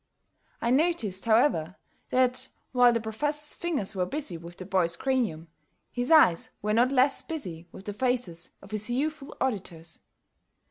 I 0.63 0.71
noticed, 0.71 1.25
however, 1.25 1.75
that 2.09 2.47
while 2.71 2.91
the 2.91 2.99
Professor's 2.99 3.53
fingers 3.53 3.93
were 3.93 4.07
busy 4.07 4.35
with 4.35 4.57
the 4.57 4.65
boy's 4.65 4.95
cranium, 4.95 5.47
his 5.91 6.09
eyes 6.09 6.49
were 6.63 6.73
not 6.73 6.91
less 6.91 7.21
busy 7.21 7.67
with 7.71 7.85
the 7.85 7.93
faces 7.93 8.49
of 8.63 8.71
his 8.71 8.89
youthful 8.89 9.37
auditors. 9.39 9.99